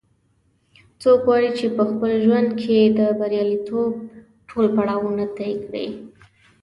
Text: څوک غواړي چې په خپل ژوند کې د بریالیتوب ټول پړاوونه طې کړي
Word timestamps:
څوک 1.01 1.19
غواړي 1.27 1.49
چې 1.59 1.65
په 1.77 1.83
خپل 1.91 2.11
ژوند 2.25 2.49
کې 2.61 2.77
د 2.99 2.99
بریالیتوب 3.19 3.91
ټول 4.49 4.65
پړاوونه 4.75 5.25
طې 5.37 5.51
کړي 5.63 5.87